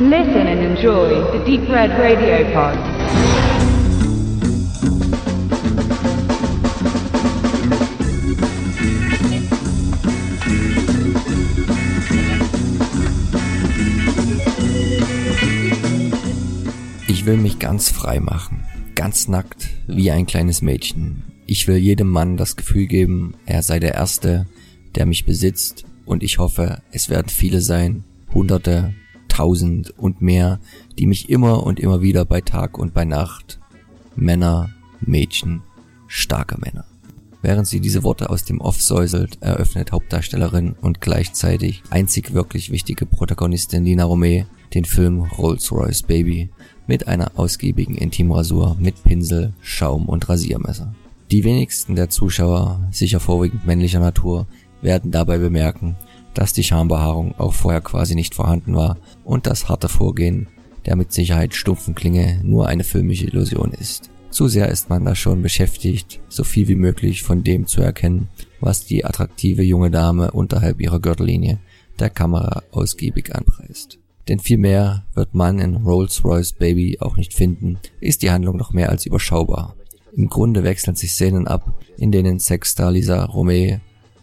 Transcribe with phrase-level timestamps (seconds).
[0.00, 2.78] Listen and enjoy the Deep Red Radio Pod.
[17.08, 18.62] Ich will mich ganz frei machen,
[18.94, 21.24] ganz nackt, wie ein kleines Mädchen.
[21.46, 24.46] Ich will jedem Mann das Gefühl geben, er sei der Erste,
[24.94, 28.94] der mich besitzt, und ich hoffe, es werden viele sein, Hunderte,
[29.38, 30.58] Tausend und mehr,
[30.98, 33.60] die mich immer und immer wieder bei Tag und bei Nacht,
[34.16, 34.70] Männer,
[35.00, 35.62] Mädchen,
[36.08, 36.86] starke Männer.
[37.40, 43.06] Während sie diese Worte aus dem Off säuselt, eröffnet Hauptdarstellerin und gleichzeitig einzig wirklich wichtige
[43.06, 46.50] Protagonistin Lina Romay den Film Rolls-Royce Baby
[46.88, 50.92] mit einer ausgiebigen Intimrasur mit Pinsel, Schaum und Rasiermesser.
[51.30, 54.48] Die wenigsten der Zuschauer, sicher vorwiegend männlicher Natur,
[54.82, 55.94] werden dabei bemerken,
[56.34, 60.48] dass die Schambehaarung auch vorher quasi nicht vorhanden war und das harte Vorgehen
[60.88, 64.10] der mit Sicherheit stumpfen Klinge nur eine filmische Illusion ist.
[64.30, 68.28] Zu sehr ist man da schon beschäftigt, so viel wie möglich von dem zu erkennen,
[68.60, 71.58] was die attraktive junge Dame unterhalb ihrer Gürtellinie
[71.98, 73.98] der Kamera ausgiebig anpreist.
[74.28, 78.72] Denn viel mehr wird man in Rolls-Royce Baby auch nicht finden, ist die Handlung noch
[78.72, 79.74] mehr als überschaubar.
[80.14, 83.80] Im Grunde wechseln sich Szenen ab, in denen Sexstar Lisa Romay,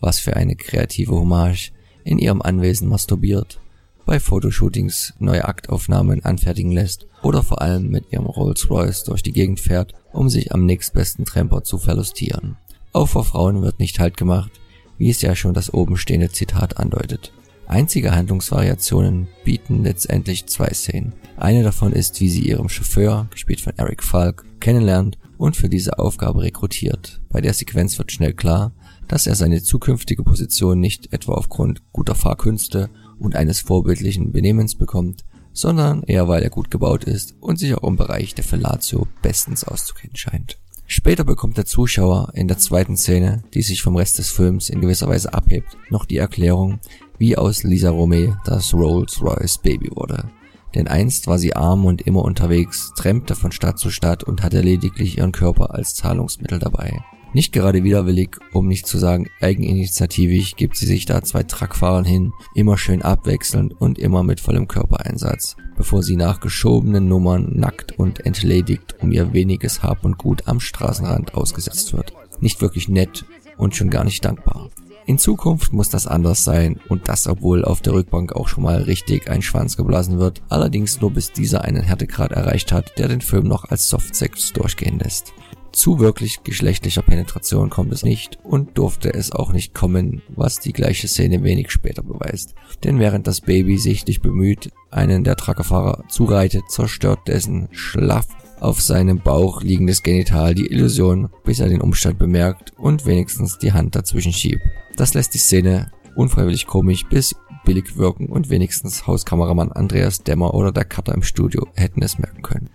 [0.00, 1.72] was für eine kreative Hommage,
[2.08, 3.60] in ihrem Anwesen masturbiert,
[4.06, 9.60] bei Fotoshootings neue Aktaufnahmen anfertigen lässt oder vor allem mit ihrem Rolls-Royce durch die Gegend
[9.60, 12.56] fährt, um sich am nächstbesten Tramper zu verlustieren.
[12.94, 14.50] Auch vor Frauen wird nicht halt gemacht,
[14.96, 17.32] wie es ja schon das oben stehende Zitat andeutet.
[17.66, 21.12] Einzige Handlungsvariationen bieten letztendlich zwei Szenen.
[21.36, 25.98] Eine davon ist, wie sie ihrem Chauffeur, gespielt von Eric Falk, kennenlernt und für diese
[25.98, 27.20] Aufgabe rekrutiert.
[27.28, 28.72] Bei der Sequenz wird schnell klar,
[29.08, 35.24] dass er seine zukünftige Position nicht etwa aufgrund guter Fahrkünste und eines vorbildlichen Benehmens bekommt,
[35.52, 39.64] sondern eher weil er gut gebaut ist und sich auch im Bereich der Fellatio bestens
[39.64, 40.58] auszukennen scheint.
[40.86, 44.80] Später bekommt der Zuschauer in der zweiten Szene, die sich vom Rest des Films in
[44.80, 46.80] gewisser Weise abhebt, noch die Erklärung,
[47.18, 50.30] wie aus Lisa Romay das Rolls-Royce Baby wurde.
[50.74, 54.60] Denn einst war sie arm und immer unterwegs, trennte von Stadt zu Stadt und hatte
[54.60, 57.02] lediglich ihren Körper als Zahlungsmittel dabei.
[57.34, 62.32] Nicht gerade widerwillig, um nicht zu sagen eigeninitiativig, gibt sie sich da zwei Truckfahrern hin,
[62.54, 68.24] immer schön abwechselnd und immer mit vollem Körpereinsatz, bevor sie nach geschobenen Nummern nackt und
[68.24, 72.14] entledigt um ihr weniges Hab und Gut am Straßenrand ausgesetzt wird.
[72.40, 73.26] Nicht wirklich nett
[73.58, 74.70] und schon gar nicht dankbar.
[75.04, 78.82] In Zukunft muss das anders sein und das obwohl auf der Rückbank auch schon mal
[78.82, 83.22] richtig ein Schwanz geblasen wird, allerdings nur bis dieser einen Härtegrad erreicht hat, der den
[83.22, 85.32] Film noch als Softsex durchgehen lässt.
[85.72, 90.72] Zu wirklich geschlechtlicher Penetration kommt es nicht und durfte es auch nicht kommen, was die
[90.72, 92.54] gleiche Szene wenig später beweist.
[92.84, 98.26] Denn während das Baby sichtlich bemüht, einen der Truckerfahrer zureitet, zerstört dessen schlaff
[98.60, 103.72] auf seinem Bauch liegendes Genital die Illusion, bis er den Umstand bemerkt und wenigstens die
[103.72, 104.62] Hand dazwischen schiebt.
[104.96, 110.72] Das lässt die Szene unfreiwillig komisch bis billig wirken und wenigstens Hauskameramann Andreas Dämmer oder
[110.72, 112.70] der Cutter im Studio hätten es merken können.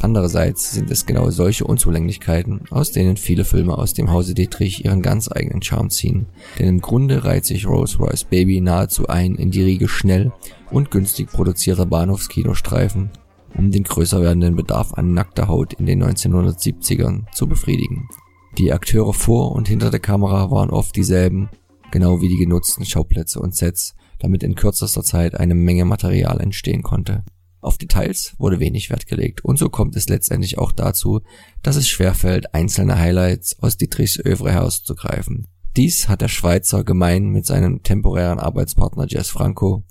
[0.00, 5.02] Andererseits sind es genau solche Unzulänglichkeiten, aus denen viele Filme aus dem Hause Dietrich ihren
[5.02, 6.26] ganz eigenen Charme ziehen.
[6.58, 10.32] Denn im Grunde reiht sich Rolls-Royce Baby nahezu ein in die Riege schnell
[10.70, 13.10] und günstig produzierter Bahnhofskinostreifen,
[13.56, 18.08] um den größer werdenden Bedarf an nackter Haut in den 1970ern zu befriedigen.
[18.56, 21.48] Die Akteure vor und hinter der Kamera waren oft dieselben,
[21.90, 26.82] genau wie die genutzten Schauplätze und Sets, damit in kürzester Zeit eine Menge Material entstehen
[26.82, 27.24] konnte.
[27.60, 31.20] Auf Details wurde wenig Wert gelegt und so kommt es letztendlich auch dazu,
[31.62, 35.46] dass es schwerfällt, einzelne Highlights aus Dietrichs Övre herauszugreifen.
[35.76, 39.84] Dies hat der Schweizer gemein mit seinem temporären Arbeitspartner Jess Franco,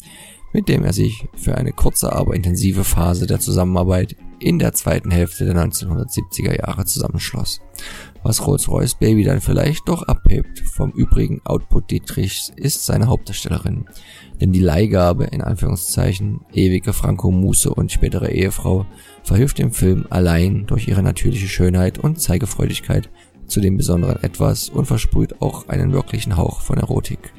[0.53, 5.11] mit dem er sich für eine kurze, aber intensive Phase der Zusammenarbeit in der zweiten
[5.11, 7.61] Hälfte der 1970er Jahre zusammenschloss.
[8.23, 13.85] Was Rolls-Royce Baby dann vielleicht doch abhebt vom übrigen Output Dietrichs ist seine Hauptdarstellerin.
[14.41, 18.85] Denn die Leihgabe, in Anführungszeichen, ewige Franco Muße und spätere Ehefrau,
[19.23, 23.09] verhilft dem Film allein durch ihre natürliche Schönheit und Zeigefreudigkeit
[23.47, 27.33] zu dem besonderen Etwas und versprüht auch einen wirklichen Hauch von Erotik.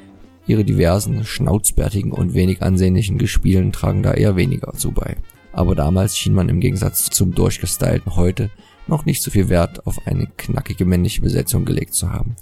[0.47, 5.17] Ihre diversen, schnauzbärtigen und wenig ansehnlichen Gespielen tragen da eher weniger zu bei.
[5.53, 8.51] Aber damals schien man im Gegensatz zum durchgestylten heute
[8.87, 12.37] noch nicht so viel Wert auf eine knackige männliche Besetzung gelegt zu haben.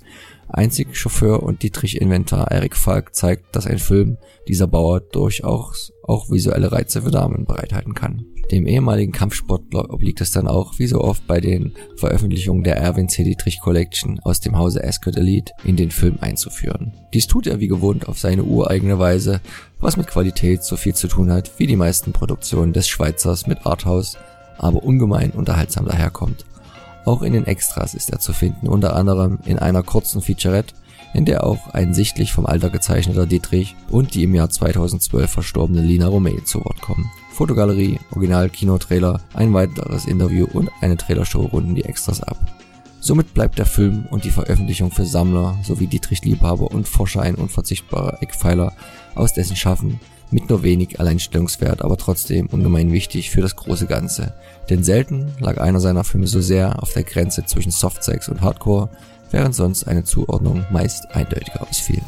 [0.48, 4.16] Einzig Chauffeur und Dietrich Inventar Eric Falk zeigt, dass ein Film
[4.46, 8.26] dieser Bauer durchaus auch visuelle Reize für Damen bereithalten kann.
[8.50, 13.08] Dem ehemaligen Kampfsportler obliegt es dann auch, wie so oft bei den Veröffentlichungen der Erwin
[13.08, 13.24] C.
[13.24, 16.92] Dietrich Collection aus dem Hause Ascot Elite, in den Film einzuführen.
[17.12, 19.40] Dies tut er wie gewohnt auf seine ureigene Weise,
[19.80, 23.66] was mit Qualität so viel zu tun hat, wie die meisten Produktionen des Schweizers mit
[23.66, 24.16] Arthouse,
[24.58, 26.44] aber ungemein unterhaltsam daherkommt.
[27.04, 30.74] Auch in den Extras ist er zu finden, unter anderem in einer kurzen Featurette,
[31.14, 35.80] in der auch ein sichtlich vom Alter gezeichneter Dietrich und die im Jahr 2012 verstorbene
[35.80, 37.10] Lina Romay zu Wort kommen.
[37.32, 42.38] Fotogalerie, Original-Kinotrailer, ein weiteres Interview und eine Trailershow runden die Extras ab.
[43.00, 48.22] Somit bleibt der Film und die Veröffentlichung für Sammler sowie Dietrich-Liebhaber und Forscher ein unverzichtbarer
[48.22, 48.72] Eckpfeiler
[49.14, 50.00] aus dessen Schaffen
[50.30, 54.34] mit nur wenig Alleinstellungswert, aber trotzdem ungemein wichtig für das große Ganze.
[54.68, 58.88] Denn selten lag einer seiner Filme so sehr auf der Grenze zwischen Softsex und Hardcore,
[59.30, 62.02] während sonst eine Zuordnung meist eindeutiger ausfiel.